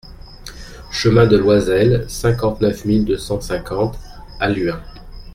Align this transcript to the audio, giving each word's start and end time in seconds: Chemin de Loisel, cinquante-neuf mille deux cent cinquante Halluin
Chemin 0.89 1.27
de 1.27 1.37
Loisel, 1.37 2.09
cinquante-neuf 2.09 2.85
mille 2.85 3.05
deux 3.05 3.19
cent 3.19 3.39
cinquante 3.39 3.99
Halluin 4.39 4.81